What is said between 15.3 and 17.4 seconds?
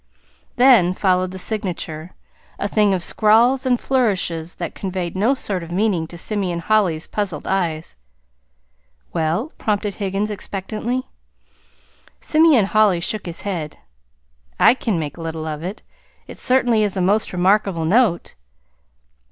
of it. It certainly is a most